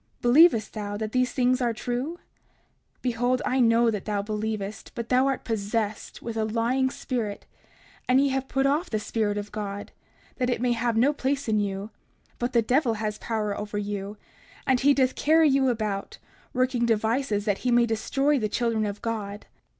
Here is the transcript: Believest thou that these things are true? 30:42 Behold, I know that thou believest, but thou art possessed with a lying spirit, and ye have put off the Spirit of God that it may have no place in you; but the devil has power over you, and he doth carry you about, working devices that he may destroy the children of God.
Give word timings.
Believest 0.23 0.73
thou 0.73 0.97
that 0.97 1.11
these 1.11 1.31
things 1.31 1.61
are 1.61 1.73
true? 1.73 2.15
30:42 2.95 3.01
Behold, 3.03 3.41
I 3.45 3.59
know 3.59 3.91
that 3.91 4.05
thou 4.05 4.23
believest, 4.23 4.91
but 4.95 5.09
thou 5.09 5.27
art 5.27 5.43
possessed 5.45 6.23
with 6.23 6.35
a 6.35 6.43
lying 6.43 6.89
spirit, 6.89 7.45
and 8.09 8.19
ye 8.19 8.29
have 8.29 8.47
put 8.47 8.65
off 8.65 8.89
the 8.89 8.97
Spirit 8.99 9.37
of 9.37 9.51
God 9.51 9.91
that 10.37 10.49
it 10.49 10.59
may 10.59 10.71
have 10.71 10.97
no 10.97 11.13
place 11.13 11.47
in 11.47 11.59
you; 11.59 11.91
but 12.39 12.51
the 12.53 12.63
devil 12.63 12.95
has 12.95 13.19
power 13.19 13.55
over 13.55 13.77
you, 13.77 14.17
and 14.65 14.79
he 14.79 14.95
doth 14.95 15.13
carry 15.13 15.47
you 15.47 15.69
about, 15.69 16.17
working 16.51 16.87
devices 16.87 17.45
that 17.45 17.59
he 17.59 17.69
may 17.69 17.85
destroy 17.85 18.39
the 18.39 18.49
children 18.49 18.87
of 18.87 19.03
God. 19.03 19.45